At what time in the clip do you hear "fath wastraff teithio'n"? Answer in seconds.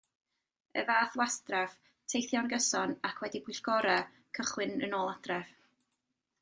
0.87-2.49